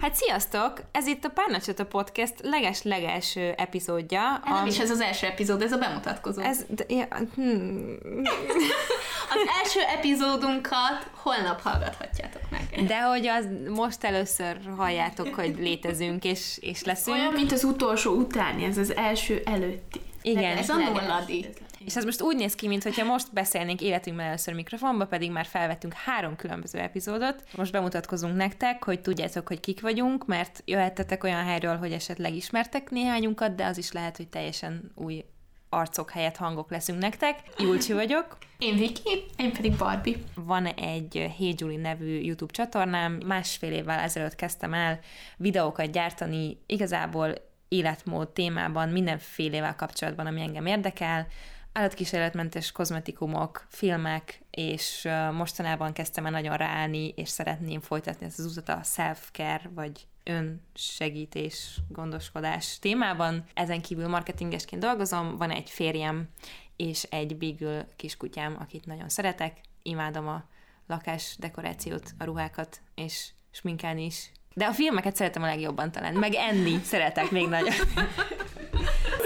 Hát 0.00 0.14
sziasztok! 0.14 0.80
Ez 0.92 1.06
itt 1.06 1.24
a 1.24 1.28
Párnacsata 1.28 1.86
Podcast 1.86 2.34
leges-legelső 2.42 3.52
epizódja. 3.56 4.20
Hát 4.20 4.44
nem 4.44 4.54
am- 4.54 4.66
is 4.66 4.78
ez 4.78 4.90
az 4.90 5.00
első 5.00 5.26
epizód, 5.26 5.62
ez 5.62 5.72
a 5.72 5.78
bemutatkozó. 5.78 6.40
Ez, 6.42 6.64
de, 6.68 6.84
ja, 6.88 7.06
hmm, 7.34 7.96
Az 9.34 9.48
első 9.62 9.80
epizódunkat 9.96 11.10
holnap 11.12 11.60
hallgathatjátok 11.62 12.42
meg. 12.50 12.84
de 12.86 13.00
hogy 13.02 13.26
az 13.26 13.48
most 13.68 14.04
először 14.04 14.58
halljátok, 14.76 15.34
hogy 15.34 15.54
létezünk 15.58 16.24
és, 16.24 16.58
és 16.60 16.82
leszünk. 16.84 17.16
Olyan, 17.16 17.32
mint 17.32 17.52
az 17.52 17.64
utolsó 17.64 18.12
utáni, 18.12 18.64
ez 18.64 18.78
az 18.78 18.96
első 18.96 19.42
előtti. 19.44 20.00
Igen. 20.28 20.56
Ez 20.56 20.68
a 20.68 20.76
nulladik. 20.76 21.62
És 21.84 21.96
ez 21.96 22.04
most 22.04 22.22
úgy 22.22 22.36
néz 22.36 22.54
ki, 22.54 22.66
mintha 22.66 23.04
most 23.04 23.32
beszélnénk 23.32 23.80
életünkben 23.80 24.26
először 24.26 24.54
mikrofonba, 24.54 25.06
pedig 25.06 25.30
már 25.30 25.46
felvettünk 25.46 25.92
három 25.92 26.36
különböző 26.36 26.78
epizódot. 26.78 27.42
Most 27.56 27.72
bemutatkozunk 27.72 28.36
nektek, 28.36 28.84
hogy 28.84 29.00
tudjátok, 29.00 29.48
hogy 29.48 29.60
kik 29.60 29.80
vagyunk, 29.80 30.26
mert 30.26 30.62
jöhettetek 30.64 31.24
olyan 31.24 31.44
helyről, 31.44 31.76
hogy 31.76 31.92
esetleg 31.92 32.34
ismertek 32.34 32.90
néhányunkat, 32.90 33.54
de 33.54 33.64
az 33.64 33.78
is 33.78 33.92
lehet, 33.92 34.16
hogy 34.16 34.28
teljesen 34.28 34.92
új 34.94 35.24
arcok 35.68 36.10
helyett 36.10 36.36
hangok 36.36 36.70
leszünk 36.70 36.98
nektek. 36.98 37.38
Julcsi 37.58 37.92
vagyok. 37.92 38.38
Én 38.58 38.76
Viki, 38.76 39.24
én 39.36 39.52
pedig 39.52 39.76
Barbie. 39.76 40.16
Van 40.34 40.66
egy 40.66 41.32
Hey 41.38 41.54
Julie 41.56 41.80
nevű 41.80 42.20
YouTube 42.20 42.52
csatornám, 42.52 43.20
másfél 43.26 43.72
évvel 43.72 43.98
ezelőtt 43.98 44.34
kezdtem 44.34 44.74
el 44.74 44.98
videókat 45.36 45.90
gyártani, 45.90 46.58
igazából 46.66 47.34
életmód 47.68 48.28
témában, 48.28 48.88
mindenfélével 48.88 49.76
kapcsolatban, 49.76 50.26
ami 50.26 50.40
engem 50.40 50.66
érdekel, 50.66 51.26
állatkísérletmentes 51.72 52.72
kozmetikumok, 52.72 53.66
filmek, 53.68 54.42
és 54.50 55.08
mostanában 55.32 55.92
kezdtem 55.92 56.26
el 56.26 56.30
nagyon 56.30 56.56
ráállni, 56.56 57.08
és 57.08 57.28
szeretném 57.28 57.80
folytatni 57.80 58.26
ezt 58.26 58.38
az 58.38 58.44
utat 58.56 58.68
a 58.68 58.82
self-care, 58.82 59.70
vagy 59.74 60.06
önsegítés, 60.24 61.80
gondoskodás 61.88 62.78
témában. 62.78 63.44
Ezen 63.54 63.80
kívül 63.80 64.08
marketingesként 64.08 64.82
dolgozom, 64.82 65.36
van 65.36 65.50
egy 65.50 65.70
férjem 65.70 66.28
és 66.76 67.02
egy 67.02 67.36
beagle 67.36 67.88
kiskutyám, 67.96 68.56
akit 68.60 68.86
nagyon 68.86 69.08
szeretek. 69.08 69.60
Imádom 69.82 70.28
a 70.28 70.44
lakás 70.86 71.36
dekorációt, 71.38 72.14
a 72.18 72.24
ruhákat, 72.24 72.80
és 72.94 73.30
sminkálni 73.50 74.04
is. 74.04 74.30
De 74.58 74.64
a 74.64 74.72
filmeket 74.72 75.16
szeretem 75.16 75.42
a 75.42 75.46
legjobban 75.46 75.92
talán, 75.92 76.14
meg 76.14 76.34
enni 76.34 76.80
szeretek 76.84 77.30
még 77.30 77.48
nagyon. 77.48 77.74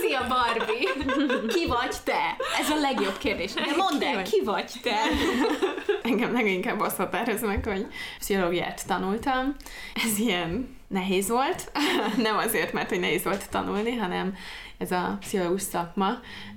Szia 0.01 0.27
Barbie! 0.29 0.89
Ki 1.49 1.67
vagy 1.67 1.97
te? 2.05 2.37
Ez 2.61 2.71
a 2.71 2.81
legjobb 2.81 3.19
kérdés. 3.19 3.53
De 3.53 3.77
mondd 3.77 4.05
el, 4.05 4.23
ki 4.23 4.43
vagy 4.45 4.73
te? 4.83 4.97
Engem 6.03 6.33
leginkább 6.33 6.81
azt 6.81 6.97
határoz 6.97 7.43
meg, 7.43 7.65
hogy 7.65 7.87
pszichológiát 8.19 8.87
tanultam. 8.87 9.57
Ez 10.05 10.19
ilyen 10.19 10.77
nehéz 10.89 11.29
volt. 11.29 11.73
Nem 12.17 12.37
azért, 12.37 12.73
mert 12.73 12.89
hogy 12.89 13.01
nehéz 13.01 13.25
volt 13.25 13.51
tanulni, 13.51 13.97
hanem 13.97 14.37
ez 14.81 14.93
a 14.93 15.17
pszichológus 15.21 15.63
szakma, 15.63 16.09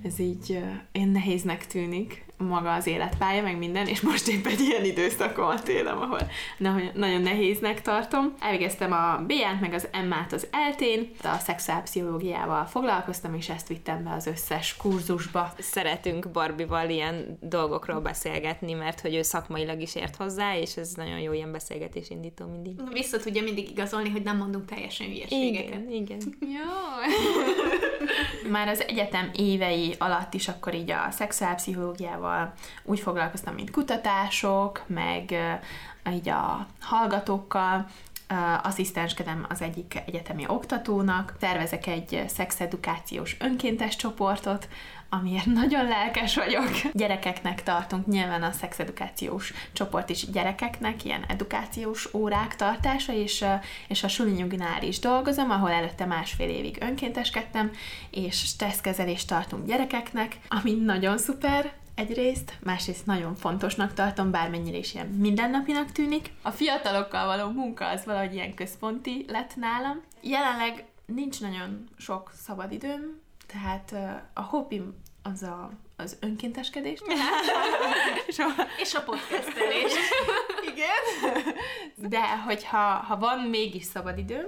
ez 0.03 0.19
így 0.19 0.49
ilyen 0.91 1.09
nehéznek 1.09 1.67
tűnik 1.67 2.25
maga 2.37 2.73
az 2.73 2.87
életpálya, 2.87 3.41
meg 3.41 3.57
minden, 3.57 3.87
és 3.87 4.01
most 4.01 4.27
épp 4.27 4.45
egy 4.45 4.59
ilyen 4.59 4.83
időszakomat 4.83 5.67
élem, 5.67 5.97
ahol 6.01 6.19
na- 6.57 6.91
nagyon 6.93 7.21
nehéznek 7.21 7.81
tartom. 7.81 8.33
Elvégeztem 8.39 8.91
a 8.91 9.23
B-t, 9.27 9.61
meg 9.61 9.73
az 9.73 9.87
M-át 10.07 10.33
az 10.33 10.47
eltén, 10.51 11.09
a 11.23 11.37
szexuálpszichológiával 11.37 12.65
foglalkoztam, 12.65 13.33
és 13.33 13.49
ezt 13.49 13.67
vittem 13.67 14.03
be 14.03 14.11
az 14.11 14.27
összes 14.27 14.75
kurzusba. 14.75 15.53
Szeretünk 15.57 16.31
Barbival 16.31 16.89
ilyen 16.89 17.37
dolgokról 17.41 17.99
beszélgetni, 17.99 18.73
mert 18.73 18.99
hogy 19.01 19.15
ő 19.15 19.21
szakmailag 19.21 19.81
is 19.81 19.95
ért 19.95 20.15
hozzá, 20.15 20.57
és 20.57 20.77
ez 20.77 20.91
nagyon 20.93 21.19
jó 21.19 21.33
ilyen 21.33 21.51
beszélgetés 21.51 22.09
indító 22.09 22.45
mindig. 22.45 22.73
Vissza 22.91 23.17
tudja 23.17 23.41
mindig 23.41 23.69
igazolni, 23.69 24.09
hogy 24.09 24.23
nem 24.23 24.37
mondunk 24.37 24.65
teljesen 24.65 25.07
hülyeségeket. 25.07 25.65
Igen, 25.65 25.91
igen. 25.91 26.19
Jó. 26.39 26.47
Már 28.51 28.67
az 28.67 28.83
egyetem 28.87 29.29
évei 29.35 29.95
alatt 29.97 30.33
is 30.33 30.47
akkor 30.47 30.73
így 30.73 30.91
a 30.91 31.07
szexuálpszichológiával 31.11 32.53
úgy 32.83 32.99
foglalkoztam, 32.99 33.53
mint 33.53 33.71
kutatások, 33.71 34.83
meg 34.87 35.35
így 36.11 36.29
a 36.29 36.67
hallgatókkal, 36.79 37.85
asszisztenskedem 38.63 39.45
az 39.49 39.61
egyik 39.61 40.01
egyetemi 40.05 40.43
oktatónak, 40.47 41.35
tervezek 41.39 41.87
egy 41.87 42.23
szexedukációs 42.27 43.37
önkéntes 43.39 43.95
csoportot, 43.95 44.67
amiért 45.09 45.45
nagyon 45.61 45.87
lelkes 45.87 46.35
vagyok. 46.35 46.69
Gyerekeknek 46.93 47.63
tartunk, 47.63 48.05
nyilván 48.05 48.43
a 48.43 48.51
szexedukációs 48.51 49.53
csoport 49.73 50.09
is 50.09 50.29
gyerekeknek, 50.29 51.05
ilyen 51.05 51.25
edukációs 51.27 52.13
órák 52.13 52.55
tartása, 52.55 53.13
és, 53.13 53.45
és 53.87 54.03
a 54.03 54.07
Suli 54.07 54.31
Nyuginál 54.31 54.83
is 54.83 54.99
dolgozom, 54.99 55.51
ahol 55.51 55.71
előtte 55.71 56.05
másfél 56.05 56.49
évig 56.49 56.77
önkénteskedtem, 56.81 57.71
és 58.11 58.35
stresszkezelést 58.35 59.27
tartunk 59.27 59.65
gyerekeknek, 59.65 60.37
ami 60.47 60.71
nagyon 60.71 61.17
szuper, 61.17 61.73
egyrészt, 61.95 62.57
másrészt 62.63 63.05
nagyon 63.05 63.35
fontosnak 63.35 63.93
tartom, 63.93 64.31
bármennyire 64.31 64.77
is 64.77 64.93
ilyen 64.93 65.07
mindennapinak 65.07 65.91
tűnik. 65.91 66.31
A 66.41 66.51
fiatalokkal 66.51 67.25
való 67.25 67.51
munka 67.51 67.87
az 67.87 68.05
valahogy 68.05 68.33
ilyen 68.33 68.53
központi 68.53 69.25
lett 69.27 69.55
nálam. 69.55 70.01
Jelenleg 70.21 70.85
nincs 71.05 71.41
nagyon 71.41 71.89
sok 71.97 72.31
szabadidőm, 72.43 73.21
tehát 73.47 73.95
a 74.33 74.41
hobbim 74.41 74.95
az 75.23 75.43
a, 75.43 75.69
az 75.95 76.17
önkénteskedés. 76.19 76.99
és 78.27 78.39
a, 78.39 78.45
És 78.79 78.93
a 78.93 79.01
podcastelés. 79.01 79.93
igen. 80.71 81.33
De 81.95 82.37
hogyha 82.37 82.77
ha 82.77 83.17
van 83.17 83.39
mégis 83.39 83.83
szabadidőm, 83.83 84.45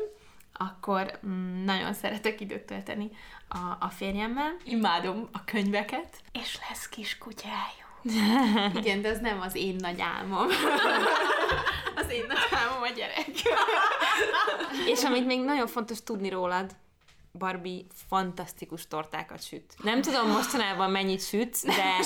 akkor 0.58 1.20
mm, 1.26 1.64
nagyon 1.64 1.94
szeretek 1.94 2.42
időt 2.42 2.66
tölteni 2.66 3.10
a, 3.48 3.58
a 3.80 3.90
férjemmel. 3.90 4.56
Imádom 4.64 5.30
a 5.32 5.44
könyveket. 5.46 6.22
És 6.32 6.60
lesz 6.70 6.88
kis 6.90 7.18
kutyájuk. 7.18 7.84
Igen, 8.82 9.02
de 9.02 9.10
ez 9.10 9.20
nem 9.20 9.42
az 9.42 9.56
én 9.56 9.76
nagy 9.76 10.02
álmom. 10.02 10.48
az 12.02 12.10
én 12.12 12.26
nagy 12.28 12.48
álmom 12.52 12.82
a 12.82 12.90
gyerek. 12.96 13.28
És 14.94 15.04
amit 15.04 15.26
még 15.26 15.44
nagyon 15.44 15.68
fontos 15.68 16.04
tudni 16.04 16.30
rólad, 16.30 16.76
Barbie 17.38 17.82
fantasztikus 18.08 18.88
tortákat 18.88 19.44
süt. 19.44 19.74
Nem 19.84 20.02
tudom 20.02 20.30
mostanában 20.30 20.92
mennyit 20.92 21.28
sütsz, 21.28 21.66
de 21.66 22.02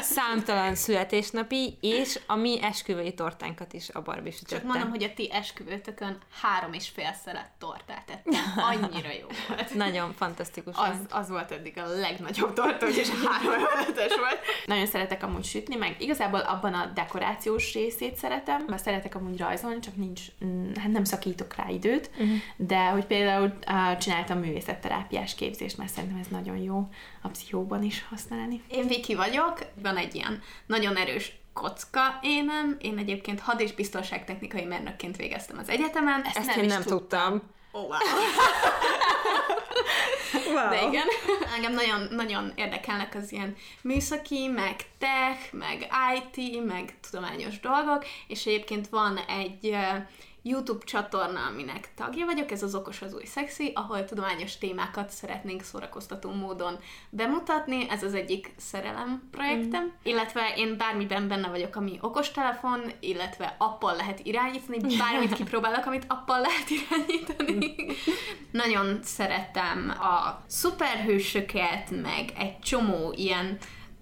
számtalan 0.00 0.74
születésnapi, 0.74 1.76
és 1.80 2.20
a 2.26 2.36
mi 2.36 2.62
esküvői 2.62 3.14
tortánkat 3.14 3.72
is 3.72 3.88
a 3.88 4.02
Barbie 4.02 4.32
sütötte. 4.32 4.54
Csak 4.54 4.64
mondom, 4.64 4.90
hogy 4.90 5.02
a 5.02 5.14
ti 5.14 5.32
esküvőtökön 5.32 6.18
három 6.42 6.72
és 6.72 6.88
fél 6.88 7.16
szelet 7.24 7.50
tortát 7.58 8.10
ettem. 8.10 8.42
Annyira 8.56 9.12
jó 9.20 9.26
volt. 9.48 9.74
Nagyon 9.74 10.12
fantasztikus 10.12 10.76
az, 10.76 10.96
volt. 10.96 11.12
az 11.12 11.28
volt 11.28 11.50
eddig 11.50 11.78
a 11.78 11.86
legnagyobb 11.86 12.52
torta, 12.52 12.88
és 12.88 13.08
három 13.08 13.52
emeletes 13.52 14.16
volt. 14.16 14.38
Nagyon 14.66 14.86
szeretek 14.86 15.22
amúgy 15.22 15.44
sütni, 15.44 15.76
meg 15.76 15.96
igazából 15.98 16.40
abban 16.40 16.74
a 16.74 16.90
dekorációs 16.94 17.72
részét 17.72 18.16
szeretem, 18.16 18.64
mert 18.66 18.82
szeretek 18.82 19.14
amúgy 19.14 19.38
rajzolni, 19.38 19.78
csak 19.78 19.96
nincs, 19.96 20.22
hát 20.76 20.92
nem 20.92 21.04
szakítok 21.04 21.54
rá 21.54 21.68
időt, 21.68 22.10
uh-huh. 22.12 22.36
de 22.56 22.88
hogy 22.88 23.04
például 23.04 23.58
uh, 23.66 23.96
csináltam 23.96 24.38
művészetterápiás 24.58 25.34
képzést, 25.34 25.76
mert 25.76 25.92
szerintem 25.92 26.18
ez 26.18 26.26
nagyon 26.26 26.56
jó 26.56 26.88
a 27.22 27.28
pszichóban 27.28 27.82
is 27.82 28.04
használni. 28.10 28.62
Én 28.68 28.86
Viki 28.86 29.14
vagyok, 29.14 29.58
van 29.82 29.96
egy 29.96 30.14
ilyen 30.14 30.42
nagyon 30.66 30.96
erős 30.96 31.32
kocka 31.52 32.18
énem. 32.22 32.76
Én 32.80 32.98
egyébként 32.98 33.40
had- 33.40 33.60
és 33.60 33.72
biztonságtechnikai 33.72 34.64
mérnökként 34.64 35.16
végeztem 35.16 35.58
az 35.58 35.68
egyetemen. 35.68 36.22
Ezt, 36.22 36.36
Ezt 36.36 36.56
én 36.56 36.64
is 36.64 36.72
nem 36.72 36.82
tudtam. 36.82 37.42
Oh, 37.72 37.82
wow. 37.82 37.98
Wow. 40.54 40.68
De 40.68 40.88
igen, 40.88 41.06
engem 41.54 41.72
nagyon, 41.72 42.08
nagyon 42.10 42.52
érdekelnek 42.54 43.14
az 43.14 43.32
ilyen 43.32 43.56
műszaki, 43.82 44.46
meg 44.46 44.76
tech, 44.98 45.52
meg 45.52 45.88
IT, 46.16 46.64
meg 46.66 46.94
tudományos 47.10 47.60
dolgok, 47.60 48.04
és 48.26 48.46
egyébként 48.46 48.88
van 48.88 49.16
egy 49.16 49.76
YouTube 50.42 50.84
csatorna, 50.84 51.46
aminek 51.46 51.90
tagja 51.94 52.24
vagyok, 52.24 52.50
ez 52.50 52.62
az 52.62 52.74
Okos 52.74 53.02
az 53.02 53.14
új 53.14 53.24
szexi, 53.24 53.72
ahol 53.74 54.04
tudományos 54.04 54.58
témákat 54.58 55.10
szeretnénk 55.10 55.62
szórakoztató 55.62 56.30
módon 56.30 56.78
bemutatni, 57.10 57.86
ez 57.90 58.02
az 58.02 58.14
egyik 58.14 58.52
szerelem 58.56 59.28
projektem, 59.30 59.84
mm. 59.84 59.88
illetve 60.02 60.52
én 60.56 60.76
bármiben 60.76 61.28
benne 61.28 61.48
vagyok, 61.48 61.76
ami 61.76 61.98
okostelefon, 62.00 62.80
illetve 63.00 63.54
appal 63.58 63.96
lehet 63.96 64.20
irányítani, 64.22 64.96
bármit 64.96 65.32
kipróbálok, 65.32 65.86
amit 65.86 66.04
appal 66.08 66.40
lehet 66.40 66.70
irányítani. 66.70 67.74
Nagyon 68.50 68.98
szeretem 69.02 69.94
a 70.00 70.42
szuperhősöket, 70.46 71.90
meg 71.90 72.32
egy 72.36 72.58
csomó 72.58 73.12
ilyen 73.16 73.58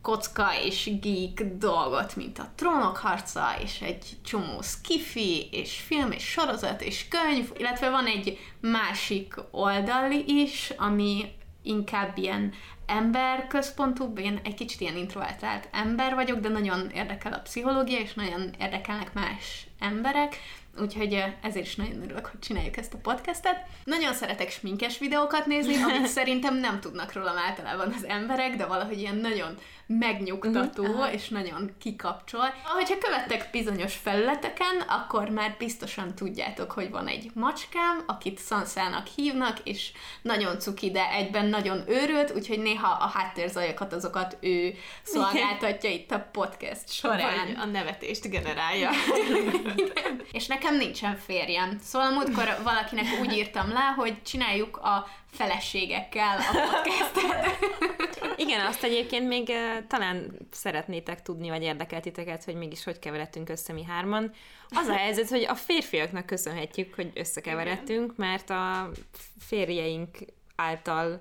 kocka 0.07 0.49
és 0.65 0.91
geek 1.01 1.57
dolgot, 1.59 2.17
mint 2.17 2.39
a 2.39 2.49
Trónok 2.55 2.97
harca, 2.97 3.57
és 3.63 3.81
egy 3.81 4.05
csomó 4.25 4.63
skifi, 4.63 5.49
és 5.51 5.81
film, 5.81 6.11
és 6.11 6.25
sorozat, 6.25 6.83
és 6.83 7.09
könyv, 7.09 7.51
illetve 7.57 7.91
van 7.91 8.07
egy 8.07 8.39
másik 8.61 9.35
oldali 9.51 10.25
is, 10.43 10.73
ami 10.77 11.33
inkább 11.63 12.19
ilyen 12.19 12.53
emberközpontúbb, 12.87 14.19
én 14.19 14.41
egy 14.45 14.55
kicsit 14.55 14.81
ilyen 14.81 14.97
introvertált 14.97 15.69
ember 15.73 16.15
vagyok, 16.15 16.39
de 16.39 16.49
nagyon 16.49 16.91
érdekel 16.95 17.33
a 17.33 17.41
pszichológia, 17.41 17.99
és 17.99 18.15
nagyon 18.15 18.51
érdekelnek 18.59 19.13
más 19.13 19.67
emberek, 19.79 20.37
úgyhogy 20.81 21.25
ezért 21.43 21.67
is 21.67 21.75
nagyon 21.77 22.03
örülök, 22.03 22.27
hogy 22.27 22.41
csináljuk 22.41 22.77
ezt 22.77 22.95
a 22.95 22.99
podcastet. 23.03 23.67
Nagyon 23.85 24.15
szeretek 24.15 24.51
sminkes 24.51 24.99
videókat 24.99 25.47
nézni, 25.47 25.83
amit 25.83 26.07
szerintem 26.19 26.57
nem 26.57 26.81
tudnak 26.81 27.13
rólam 27.13 27.37
általában 27.37 27.93
az 27.97 28.05
emberek, 28.05 28.57
de 28.57 28.67
valahogy 28.67 28.99
ilyen 28.99 29.17
nagyon 29.17 29.59
megnyugtató, 29.87 30.83
uh-huh. 30.83 31.15
és 31.15 31.29
nagyon 31.29 31.71
kikapcsol. 31.79 32.55
Hogyha 32.65 32.99
követtek 32.99 33.49
bizonyos 33.53 33.95
felületeken, 33.95 34.81
akkor 34.89 35.29
már 35.29 35.55
biztosan 35.59 36.15
tudjátok, 36.15 36.71
hogy 36.71 36.91
van 36.91 37.07
egy 37.07 37.31
macskám, 37.35 38.03
akit 38.07 38.41
Sansának 38.47 39.07
hívnak, 39.07 39.59
és 39.65 39.93
nagyon 40.23 40.59
cuki, 40.59 40.91
de 40.91 41.11
egyben 41.11 41.47
nagyon 41.47 41.83
őrült, 41.89 42.33
úgyhogy 42.35 42.59
néha 42.59 42.89
a 43.01 43.07
háttérzajokat 43.07 43.93
azokat 43.93 44.37
ő 44.41 44.75
szolgáltatja 45.03 45.91
itt 45.91 46.11
a 46.11 46.29
podcast 46.33 46.93
során. 46.93 47.47
Vagy 47.47 47.57
a 47.61 47.65
nevetést 47.65 48.31
generálja. 48.31 48.91
És 50.33 50.47
nekem 50.47 50.66
nincsen 50.75 51.17
férjem. 51.17 51.79
Szóval 51.83 52.11
múltkor 52.11 52.59
valakinek 52.65 53.05
úgy 53.21 53.33
írtam 53.33 53.69
le, 53.73 53.95
hogy 53.97 54.23
csináljuk 54.23 54.77
a 54.77 55.07
feleségekkel 55.31 56.39
a 56.39 56.53
podcastet. 56.53 57.59
Igen, 58.45 58.67
azt 58.67 58.83
egyébként 58.83 59.29
még 59.29 59.49
uh, 59.49 59.87
talán 59.87 60.33
szeretnétek 60.51 61.23
tudni, 61.23 61.49
vagy 61.49 61.63
érdekel 61.63 62.01
titeket, 62.01 62.45
hogy 62.45 62.55
mégis 62.55 62.85
hogy 62.85 62.99
keveredtünk 62.99 63.49
össze 63.49 63.73
mi 63.73 63.85
hárman. 63.85 64.33
Az 64.69 64.87
a 64.87 64.97
helyzet, 64.97 65.29
hogy 65.29 65.45
a 65.45 65.55
férfiaknak 65.55 66.27
köszönhetjük, 66.27 66.95
hogy 66.95 67.11
összekeveredtünk, 67.15 68.17
mert 68.17 68.51
a 68.51 68.91
férjeink 69.39 70.17
által 70.57 71.21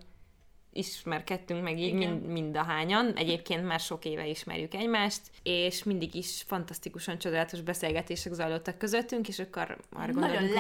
ismerkedtünk 0.75 1.63
meg 1.63 1.79
így 1.79 1.93
mind, 1.93 2.25
mind 2.25 2.57
a 2.57 2.63
hányan. 2.63 3.13
Egyébként 3.15 3.65
már 3.65 3.79
sok 3.79 4.05
éve 4.05 4.27
ismerjük 4.27 4.73
egymást, 4.73 5.21
és 5.43 5.83
mindig 5.83 6.15
is 6.15 6.43
fantasztikusan 6.47 7.17
csodálatos 7.17 7.61
beszélgetések 7.61 8.33
zajlottak 8.33 8.77
közöttünk, 8.77 9.27
és 9.27 9.39
akkor 9.39 9.77
arra 9.93 10.11
gondolunk, 10.11 10.53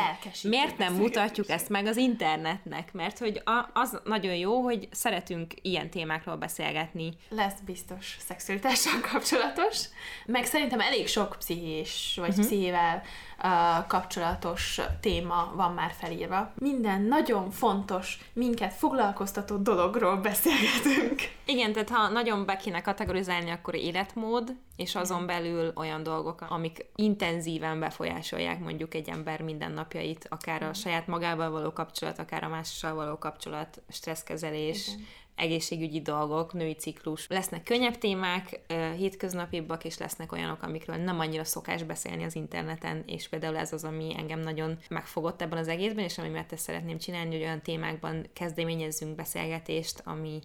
miért 0.43 0.77
nem 0.77 0.93
mutatjuk 0.93 1.49
ezt 1.49 1.69
meg 1.69 1.85
az 1.85 1.97
internetnek? 1.97 2.93
Mert 2.93 3.19
hogy 3.19 3.41
a, 3.45 3.69
az 3.73 3.99
nagyon 4.03 4.35
jó, 4.35 4.61
hogy 4.61 4.87
szeretünk 4.91 5.53
ilyen 5.61 5.89
témákról 5.89 6.35
beszélgetni. 6.35 7.13
Lesz 7.29 7.59
biztos 7.65 8.17
szexualitással 8.19 8.99
kapcsolatos, 9.11 9.85
meg 10.25 10.45
szerintem 10.45 10.79
elég 10.79 11.07
sok 11.07 11.35
pszichés, 11.39 12.13
vagy 12.15 12.29
uh-huh. 12.29 12.45
pszichével 12.45 13.01
uh, 13.43 13.87
kapcsolatos 13.87 14.81
téma 14.99 15.51
van 15.55 15.73
már 15.73 15.91
felírva. 15.99 16.53
Minden 16.59 17.01
nagyon 17.01 17.51
fontos, 17.51 18.19
minket 18.33 18.73
foglalkoztató 18.73 19.57
dologról 19.57 20.04
beszélgetünk. 20.13 21.21
Igen, 21.45 21.73
tehát 21.73 21.89
ha 21.89 22.09
nagyon 22.09 22.45
be 22.45 22.55
kéne 22.55 22.81
kategorizálni, 22.81 23.49
akkor 23.49 23.75
életmód, 23.75 24.55
és 24.75 24.95
azon 24.95 25.25
belül 25.25 25.71
olyan 25.75 26.03
dolgok, 26.03 26.41
amik 26.41 26.85
intenzíven 26.95 27.79
befolyásolják 27.79 28.59
mondjuk 28.59 28.93
egy 28.93 29.09
ember 29.09 29.41
mindennapjait, 29.41 30.27
akár 30.29 30.63
a 30.63 30.73
saját 30.73 31.07
magával 31.07 31.49
való 31.49 31.73
kapcsolat, 31.73 32.19
akár 32.19 32.43
a 32.43 32.49
mással 32.49 32.93
való 32.93 33.17
kapcsolat, 33.17 33.81
stresszkezelés, 33.89 34.87
Igen 34.87 35.07
egészségügyi 35.35 36.01
dolgok, 36.01 36.53
női 36.53 36.73
ciklus. 36.73 37.27
Lesznek 37.27 37.63
könnyebb 37.63 37.97
témák, 37.97 38.59
hétköznapibbak, 38.97 39.85
és 39.85 39.97
lesznek 39.97 40.31
olyanok, 40.31 40.63
amikről 40.63 40.95
nem 40.95 41.19
annyira 41.19 41.43
szokás 41.43 41.83
beszélni 41.83 42.23
az 42.23 42.35
interneten, 42.35 43.03
és 43.05 43.29
például 43.29 43.57
ez 43.57 43.73
az, 43.73 43.83
ami 43.83 44.13
engem 44.17 44.39
nagyon 44.39 44.77
megfogott 44.89 45.41
ebben 45.41 45.57
az 45.57 45.67
egészben, 45.67 46.03
és 46.03 46.17
ami 46.17 46.27
miatt 46.27 46.51
ezt 46.51 46.63
szeretném 46.63 46.97
csinálni, 46.97 47.31
hogy 47.31 47.43
olyan 47.43 47.61
témákban 47.61 48.27
kezdeményezzünk 48.33 49.15
beszélgetést, 49.15 50.01
ami 50.05 50.39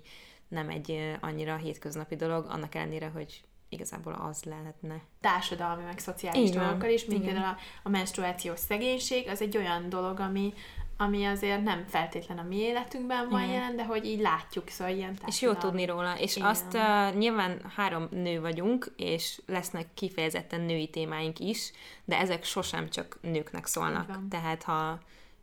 nem 0.49 0.69
egy 0.69 1.17
annyira 1.21 1.57
hétköznapi 1.57 2.17
dolog, 2.17 2.47
annak 2.49 2.75
ellenére, 2.75 3.09
hogy 3.09 3.43
igazából 3.69 4.13
az 4.13 4.43
lehetne. 4.43 5.03
Társadalmi, 5.21 5.83
meg 5.83 5.99
szociális 5.99 6.51
dolgokkal 6.51 6.91
is, 6.91 7.05
mint 7.05 7.25
például 7.25 7.45
a, 7.45 7.57
a 7.83 7.89
menstruációs 7.89 8.59
szegénység, 8.59 9.29
az 9.29 9.41
egy 9.43 9.57
olyan 9.57 9.89
dolog, 9.89 10.21
ami, 10.21 10.55
ami 11.01 11.25
azért 11.25 11.63
nem 11.63 11.85
feltétlen 11.87 12.39
a 12.39 12.43
mi 12.43 12.57
életünkben 12.57 13.29
van 13.29 13.43
Igen. 13.43 13.55
jelen, 13.55 13.77
de 13.77 13.85
hogy 13.85 14.05
így 14.05 14.21
látjuk, 14.21 14.69
szóval 14.69 14.95
ilyen 14.95 15.19
És 15.27 15.41
jó 15.41 15.53
tudni 15.53 15.85
róla, 15.85 16.19
és 16.19 16.37
Igen. 16.37 16.49
azt 16.49 16.75
uh, 16.75 17.15
nyilván 17.15 17.61
három 17.77 18.09
nő 18.11 18.41
vagyunk, 18.41 18.93
és 18.97 19.41
lesznek 19.47 19.87
kifejezetten 19.95 20.61
női 20.61 20.89
témáink 20.89 21.39
is, 21.39 21.73
de 22.05 22.19
ezek 22.19 22.45
sosem 22.45 22.89
csak 22.89 23.19
nőknek 23.23 23.67
szólnak. 23.67 24.19
Tehát 24.29 24.63
ha 24.63 24.99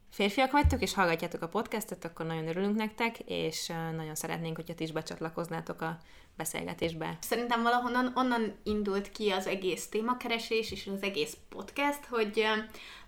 férfiak 0.09 0.51
vagytok, 0.51 0.81
és 0.81 0.93
hallgatjátok 0.93 1.41
a 1.41 1.47
podcastet, 1.47 2.05
akkor 2.05 2.25
nagyon 2.25 2.47
örülünk 2.47 2.75
nektek, 2.75 3.19
és 3.19 3.71
nagyon 3.95 4.15
szeretnénk, 4.15 4.55
hogyha 4.55 4.75
ti 4.75 4.83
is 4.83 4.91
becsatlakoznátok 4.91 5.81
a 5.81 5.97
beszélgetésbe. 6.37 7.17
Szerintem 7.21 7.63
valahonnan 7.63 8.11
onnan 8.15 8.55
indult 8.63 9.11
ki 9.11 9.29
az 9.29 9.47
egész 9.47 9.87
témakeresés 9.87 10.71
és 10.71 10.89
az 10.95 11.03
egész 11.03 11.37
podcast, 11.49 12.05
hogy 12.09 12.45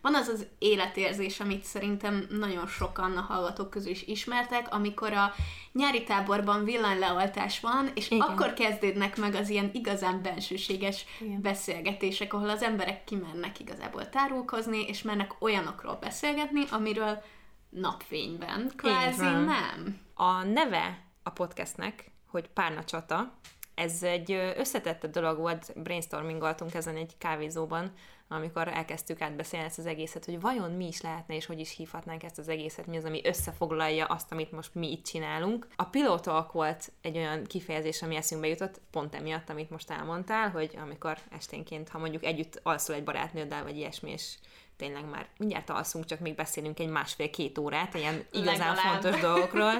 van 0.01 0.15
az 0.15 0.27
az 0.27 0.45
életérzés, 0.59 1.39
amit 1.39 1.63
szerintem 1.63 2.27
nagyon 2.29 2.67
sokan 2.67 3.17
a 3.17 3.21
hallgatók 3.21 3.69
közül 3.69 3.91
is 3.91 4.03
ismertek, 4.03 4.73
amikor 4.73 5.13
a 5.13 5.33
nyári 5.71 6.03
táborban 6.03 6.63
villanyleoltás 6.63 7.59
van, 7.59 7.89
és 7.93 8.11
Igen. 8.11 8.27
akkor 8.27 8.53
kezdődnek 8.53 9.17
meg 9.17 9.35
az 9.35 9.49
ilyen 9.49 9.69
igazán 9.73 10.21
bensőséges 10.21 11.05
Igen. 11.19 11.41
beszélgetések, 11.41 12.33
ahol 12.33 12.49
az 12.49 12.63
emberek 12.63 13.03
kimennek 13.03 13.59
igazából 13.59 14.09
tárulkozni, 14.09 14.81
és 14.87 15.01
mennek 15.01 15.35
olyanokról 15.39 15.97
beszélgetni, 16.01 16.63
amiről 16.71 17.23
napfényben 17.69 18.71
kvázi 18.75 19.23
nem. 19.23 19.99
A 20.13 20.43
neve 20.43 21.03
a 21.23 21.29
podcastnek 21.29 22.11
hogy 22.29 22.47
párna 22.47 22.83
csata. 22.83 23.37
Ez 23.75 24.03
egy 24.03 24.31
összetett 24.31 25.05
dolog 25.05 25.37
volt, 25.37 25.71
brainstormingoltunk 25.75 26.73
ezen 26.73 26.95
egy 26.95 27.17
kávézóban, 27.17 27.91
amikor 28.31 28.67
elkezdtük 28.67 29.21
átbeszélni 29.21 29.65
ezt 29.65 29.77
az 29.77 29.85
egészet, 29.85 30.25
hogy 30.25 30.41
vajon 30.41 30.71
mi 30.71 30.87
is 30.87 31.01
lehetne, 31.01 31.35
és 31.35 31.45
hogy 31.45 31.59
is 31.59 31.75
hívhatnánk 31.75 32.23
ezt 32.23 32.37
az 32.37 32.49
egészet, 32.49 32.87
mi 32.87 32.97
az, 32.97 33.05
ami 33.05 33.21
összefoglalja 33.23 34.05
azt, 34.05 34.31
amit 34.31 34.51
most 34.51 34.75
mi 34.75 34.91
itt 34.91 35.05
csinálunk. 35.05 35.67
A 35.75 35.83
pilótalk 35.83 36.51
volt 36.51 36.91
egy 37.01 37.17
olyan 37.17 37.43
kifejezés, 37.43 38.01
ami 38.01 38.15
eszünkbe 38.15 38.47
jutott, 38.47 38.81
pont 38.91 39.15
emiatt, 39.15 39.49
amit 39.49 39.69
most 39.69 39.91
elmondtál, 39.91 40.49
hogy 40.49 40.77
amikor 40.81 41.17
esténként, 41.31 41.89
ha 41.89 41.97
mondjuk 41.97 42.23
együtt 42.23 42.59
alszol 42.63 42.95
egy 42.95 43.03
barátnőddel, 43.03 43.63
vagy 43.63 43.77
ilyesmi, 43.77 44.11
és 44.11 44.35
tényleg 44.77 45.09
már 45.09 45.27
mindjárt 45.37 45.69
alszunk, 45.69 46.05
csak 46.05 46.19
még 46.19 46.35
beszélünk 46.35 46.79
egy 46.79 46.89
másfél-két 46.89 47.57
órát, 47.57 47.93
ilyen 47.93 48.25
igazán 48.31 48.75
Legalább. 48.75 49.01
fontos 49.01 49.21
dolgokról. 49.21 49.73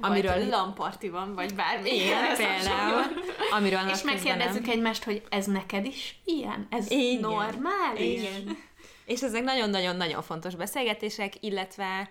Amiről... 0.00 0.34
Vagy 0.34 0.48
lamparti 0.48 1.08
van, 1.08 1.34
vagy 1.34 1.54
bármi. 1.54 1.94
Igen, 1.94 2.36
például. 2.36 3.02
Amiről 3.50 3.88
és 3.88 4.02
megkérdezzük 4.02 4.68
egymást, 4.68 5.04
hogy 5.04 5.22
ez 5.28 5.46
neked 5.46 5.84
is 5.84 6.20
ilyen? 6.24 6.66
Ez 6.70 6.90
Igen. 6.90 7.20
normális? 7.20 8.20
Igen. 8.20 8.58
És 9.04 9.22
ezek 9.22 9.42
nagyon-nagyon-nagyon 9.42 10.22
fontos 10.22 10.54
beszélgetések, 10.54 11.32
illetve 11.40 12.10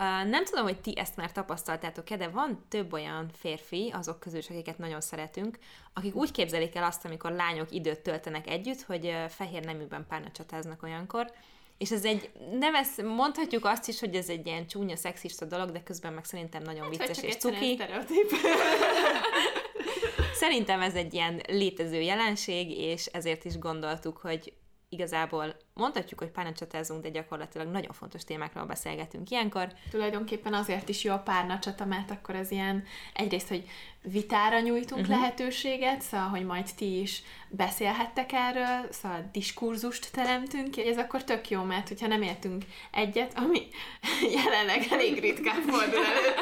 Uh, 0.00 0.28
nem 0.30 0.44
tudom, 0.44 0.64
hogy 0.64 0.80
ti 0.80 0.92
ezt 0.96 1.16
már 1.16 1.32
tapasztaltátok-e, 1.32 2.16
de 2.16 2.28
van 2.28 2.64
több 2.68 2.92
olyan 2.92 3.30
férfi, 3.32 3.92
azok 3.96 4.20
közül 4.20 4.40
akiket 4.48 4.78
nagyon 4.78 5.00
szeretünk, 5.00 5.58
akik 5.92 6.14
úgy 6.14 6.30
képzelik 6.30 6.74
el 6.74 6.84
azt, 6.84 7.04
amikor 7.04 7.30
lányok 7.30 7.70
időt 7.70 8.00
töltenek 8.00 8.48
együtt, 8.48 8.82
hogy 8.82 9.06
uh, 9.06 9.24
fehér 9.24 9.64
neműben 9.64 10.06
párna 10.08 10.30
csatáznak 10.30 10.82
olyankor, 10.82 11.32
és 11.80 11.90
ez 11.90 12.04
egy, 12.04 12.30
nem 12.58 12.74
ezt, 12.74 13.02
mondhatjuk 13.02 13.64
azt 13.64 13.88
is, 13.88 14.00
hogy 14.00 14.14
ez 14.14 14.28
egy 14.28 14.46
ilyen 14.46 14.66
csúnya, 14.66 14.96
szexista 14.96 15.44
dolog, 15.44 15.70
de 15.70 15.82
közben 15.82 16.12
meg 16.12 16.24
szerintem 16.24 16.62
nagyon 16.62 16.82
hát, 16.82 16.90
vicces 16.90 17.22
és 17.22 17.36
cuki. 17.36 17.78
szerintem 20.42 20.80
ez 20.80 20.94
egy 20.94 21.14
ilyen 21.14 21.40
létező 21.48 22.00
jelenség, 22.00 22.70
és 22.70 23.06
ezért 23.06 23.44
is 23.44 23.58
gondoltuk, 23.58 24.16
hogy 24.16 24.52
igazából 24.92 25.56
mondhatjuk, 25.74 26.20
hogy 26.20 26.28
párnacsatázunk, 26.28 27.02
de 27.02 27.08
gyakorlatilag 27.08 27.68
nagyon 27.68 27.92
fontos 27.92 28.24
témákról 28.24 28.64
beszélgetünk 28.64 29.30
ilyenkor. 29.30 29.72
Tulajdonképpen 29.90 30.54
azért 30.54 30.88
is 30.88 31.04
jó 31.04 31.12
a 31.12 31.18
párnacsata, 31.18 31.84
mert 31.84 32.10
akkor 32.10 32.34
ez 32.34 32.50
ilyen 32.50 32.84
egyrészt, 33.14 33.48
hogy 33.48 33.68
vitára 34.02 34.60
nyújtunk 34.60 35.00
uh-huh. 35.00 35.16
lehetőséget, 35.16 36.02
szóval, 36.02 36.28
hogy 36.28 36.44
majd 36.44 36.68
ti 36.76 37.00
is 37.00 37.22
beszélhettek 37.48 38.32
erről, 38.32 38.92
szóval 38.92 39.28
diskurzust 39.32 40.12
teremtünk, 40.12 40.76
ez 40.76 40.98
akkor 40.98 41.24
tök 41.24 41.50
jó, 41.50 41.62
mert 41.62 41.88
hogyha 41.88 42.06
nem 42.06 42.22
értünk 42.22 42.64
egyet, 42.90 43.38
ami 43.38 43.60
jelenleg 44.44 44.86
elég 44.90 45.20
ritkán 45.20 45.60
fordul 45.60 46.04
elő, 46.04 46.34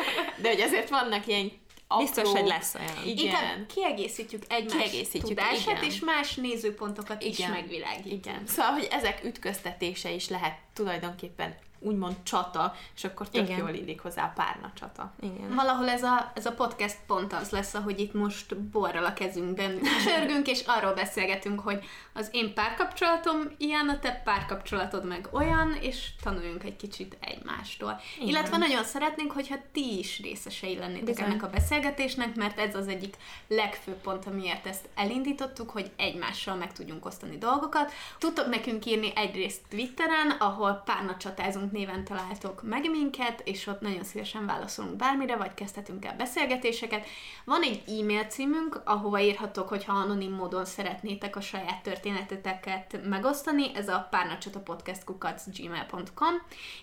de 0.43 0.49
hogy 0.49 0.61
azért 0.61 0.89
vannak 0.89 1.27
ilyen 1.27 1.51
apró... 1.89 2.05
Biztos, 2.05 2.31
hogy 2.31 2.47
lesz 2.47 2.75
olyan. 2.75 3.07
Igen. 3.07 3.25
Inkább 3.25 3.67
kiegészítjük 3.67 4.43
egymás 4.49 4.73
kiegészítjük, 4.73 5.23
tudását, 5.23 5.61
igen. 5.61 5.85
és 5.85 6.01
más 6.01 6.35
nézőpontokat 6.35 7.23
igen. 7.23 7.33
is 7.33 7.47
megvilágítjuk. 7.47 8.27
Igen. 8.27 8.47
Szóval, 8.47 8.73
hogy 8.73 8.89
ezek 8.91 9.25
ütköztetése 9.25 10.11
is 10.11 10.29
lehet 10.29 10.59
tulajdonképpen 10.73 11.57
úgymond 11.81 12.17
csata, 12.23 12.75
és 12.97 13.05
akkor 13.05 13.29
tök 13.29 13.49
Igen. 13.49 13.59
jól 13.59 13.69
illik 13.71 14.01
hozzá 14.01 14.25
a 14.25 14.33
párna 14.35 14.73
csata. 14.75 15.13
Igen. 15.21 15.55
Valahol 15.55 15.89
ez 15.89 16.03
a, 16.03 16.33
ez 16.35 16.47
a 16.47 16.53
podcast 16.53 16.97
pont 17.07 17.33
az 17.33 17.51
lesz, 17.51 17.75
ahogy 17.75 18.01
itt 18.01 18.13
most 18.13 18.57
borral 18.57 19.05
a 19.05 19.13
kezünkben 19.13 19.81
sörgünk, 20.05 20.49
és 20.49 20.63
arról 20.67 20.93
beszélgetünk, 20.93 21.61
hogy 21.61 21.85
az 22.13 22.29
én 22.33 22.55
párkapcsolatom 22.55 23.37
ilyen, 23.57 23.89
a 23.89 23.99
te 23.99 24.21
párkapcsolatod 24.25 25.07
meg 25.07 25.29
olyan, 25.33 25.79
és 25.81 26.09
tanuljunk 26.23 26.65
egy 26.65 26.77
kicsit 26.77 27.17
egymástól. 27.21 28.01
Igen. 28.17 28.29
Illetve 28.29 28.57
nagyon 28.57 28.85
szeretnénk, 28.85 29.33
hogyha 29.33 29.57
ti 29.73 29.99
is 29.99 30.21
részesei 30.23 30.77
lennétek 30.77 31.05
Bizony. 31.05 31.25
ennek 31.25 31.43
a 31.43 31.51
beszélgetésnek, 31.51 32.35
mert 32.35 32.59
ez 32.59 32.75
az 32.75 32.89
egyik 32.89 33.17
legfőbb 33.49 34.01
pont, 34.01 34.27
amiért 34.27 34.67
ezt 34.67 34.89
elindítottuk, 34.95 35.71
hogy 35.71 35.91
egymással 35.97 36.55
meg 36.55 36.73
tudjunk 36.73 37.07
osztani 37.07 37.39
dolgokat. 37.39 37.93
Tudtok 38.19 38.49
nekünk 38.49 38.87
írni 38.87 39.13
egyrészt 39.15 39.61
Twitteren, 39.69 40.31
ahol 40.31 40.83
párna 40.85 41.17
csatázunk 41.17 41.68
néven 41.73 42.05
találtok 42.05 42.63
meg 42.63 42.91
minket, 42.91 43.43
és 43.45 43.67
ott 43.67 43.81
nagyon 43.81 44.05
szívesen 44.05 44.47
válaszolunk 44.47 44.97
bármire, 44.97 45.37
vagy 45.37 45.55
kezdhetünk 45.55 46.05
el 46.05 46.17
beszélgetéseket. 46.17 47.07
Van 47.45 47.63
egy 47.63 47.83
e-mail 48.01 48.25
címünk, 48.25 48.81
ahova 48.85 49.21
írhatok, 49.21 49.69
hogyha 49.69 49.93
anonim 49.93 50.33
módon 50.33 50.65
szeretnétek 50.65 51.37
a 51.37 51.41
saját 51.41 51.83
történeteteket 51.83 53.01
megosztani, 53.05 53.75
ez 53.75 53.89
a 53.89 54.07
párnacsatapodcast.gmail.com 54.11 56.35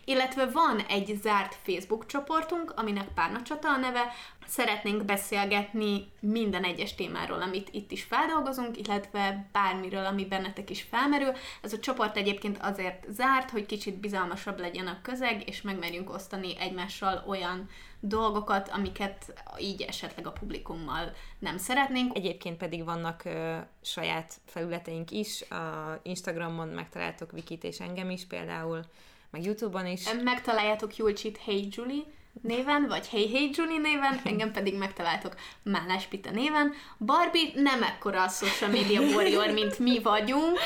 illetve 0.06 0.46
van 0.46 0.80
egy 0.80 1.20
zárt 1.22 1.58
Facebook 1.64 2.06
csoportunk, 2.06 2.74
aminek 2.76 3.08
Párnacsata 3.14 3.70
a 3.70 3.78
neve, 3.78 4.12
szeretnénk 4.48 5.06
beszélgetni 5.06 6.12
minden 6.20 6.64
egyes 6.64 6.96
témáról, 6.96 7.42
amit 7.42 7.70
itt 7.72 7.92
is 7.92 8.04
feldolgozunk, 8.04 8.78
illetve 8.78 9.50
bármiről, 9.52 10.06
ami 10.06 10.26
bennetek 10.26 10.70
is 10.70 10.82
felmerül. 10.82 11.32
Ez 11.62 11.74
a 11.74 11.80
csoport 11.80 12.18
egyébként 12.18 12.58
azért 12.62 13.06
zárt, 13.10 13.50
hogy 13.50 13.66
kicsit 13.66 14.00
bizalmasabb 14.00 14.60
legyen 14.60 14.88
a 14.88 15.00
közeg, 15.02 15.48
és 15.48 15.62
megmerjünk 15.62 16.14
osztani 16.14 16.60
egymással 16.60 17.24
olyan 17.28 17.70
dolgokat, 18.00 18.70
amiket 18.70 19.44
így 19.60 19.82
esetleg 19.82 20.28
a 20.28 20.32
publikummal 20.32 21.14
nem 21.40 21.58
szeretnénk. 21.58 22.16
Egyébként 22.16 22.58
pedig 22.58 22.84
vannak 22.84 23.26
ö, 23.26 23.58
saját 23.82 24.34
felületeink 24.46 25.12
is, 25.12 25.42
a 25.42 26.00
Instagramon 26.04 26.68
megtaláltok 26.68 27.32
Vikit 27.32 27.64
és 27.64 27.80
engem 27.80 28.10
is 28.10 28.26
például, 28.26 28.86
meg 29.30 29.44
Youtube-on 29.44 29.86
is. 29.86 30.14
Megtaláljátok 30.24 30.96
Julcsit 30.96 31.38
Hey 31.38 31.68
Julie 31.72 32.04
néven, 32.42 32.88
vagy 32.88 33.08
Hey 33.08 33.30
Hey 33.32 33.50
Julie 33.54 33.78
néven, 33.78 34.20
engem 34.24 34.52
pedig 34.52 34.78
megtaláltok 34.78 35.36
Málás 35.64 36.06
Pita 36.06 36.32
néven. 36.32 36.74
Barbie 36.98 37.52
nem 37.56 37.84
ekkora 37.84 38.24
a 38.24 38.28
social 38.28 38.70
media 38.70 39.02
warrior, 39.02 39.52
mint 39.52 39.80
mi 39.80 40.00
vagyunk, 40.00 40.60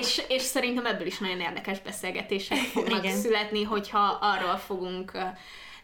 és, 0.00 0.22
és 0.28 0.42
szerintem 0.42 0.86
ebből 0.86 1.06
is 1.06 1.18
nagyon 1.18 1.40
érdekes 1.40 1.80
beszélgetések 1.80 2.58
fognak 2.58 3.04
Igen. 3.04 3.16
születni, 3.16 3.62
hogyha 3.62 4.18
arról 4.20 4.56
fogunk 4.56 5.12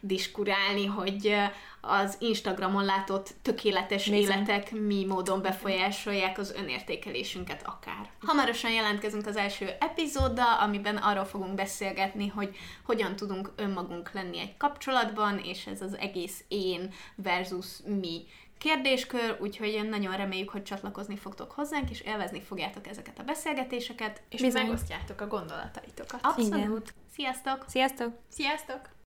diskurálni, 0.00 0.86
hogy 0.86 1.34
az 1.80 2.16
Instagramon 2.20 2.84
látott 2.84 3.34
tökéletes 3.42 4.08
Bizony. 4.08 4.36
életek 4.36 4.70
mi 4.72 5.04
módon 5.04 5.42
befolyásolják 5.42 6.38
az 6.38 6.52
önértékelésünket 6.56 7.62
akár. 7.66 8.10
Hamarosan 8.20 8.70
jelentkezünk 8.70 9.26
az 9.26 9.36
első 9.36 9.70
epizóddal, 9.80 10.58
amiben 10.60 10.96
arról 10.96 11.24
fogunk 11.24 11.54
beszélgetni, 11.54 12.28
hogy 12.28 12.56
hogyan 12.84 13.16
tudunk 13.16 13.52
önmagunk 13.56 14.12
lenni 14.12 14.38
egy 14.38 14.56
kapcsolatban, 14.56 15.38
és 15.38 15.66
ez 15.66 15.82
az 15.82 15.96
egész 15.96 16.44
én 16.48 16.92
versus 17.14 17.66
mi 17.84 18.26
kérdéskör, 18.58 19.36
úgyhogy 19.40 19.88
nagyon 19.90 20.16
reméljük, 20.16 20.50
hogy 20.50 20.62
csatlakozni 20.62 21.16
fogtok 21.16 21.52
hozzánk, 21.52 21.90
és 21.90 22.00
élvezni 22.00 22.40
fogjátok 22.40 22.86
ezeket 22.86 23.18
a 23.18 23.22
beszélgetéseket. 23.22 24.22
És 24.28 24.40
Bizony. 24.40 24.62
megosztjátok 24.62 25.20
a 25.20 25.26
gondolataitokat. 25.26 26.20
Abszolút. 26.22 26.94
Sziasztok! 27.14 27.64
Sziasztok! 27.68 28.12
Sziasztok! 28.28 28.96